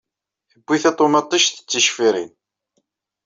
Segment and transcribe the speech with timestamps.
[0.49, 2.31] Tebbi taṭumaṭict d ticfiṛin.